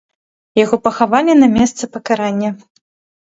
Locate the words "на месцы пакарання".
1.41-2.51